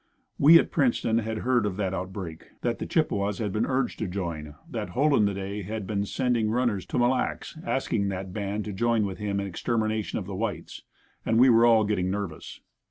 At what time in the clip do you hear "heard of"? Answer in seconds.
1.45-1.77